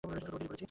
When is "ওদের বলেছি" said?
0.35-0.59